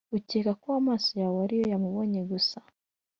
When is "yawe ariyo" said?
1.21-1.65